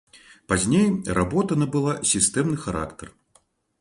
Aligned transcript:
Пазней 0.53 0.87
работа 1.19 1.53
набыла 1.65 1.93
сістэмны 2.13 2.57
характар. 2.65 3.07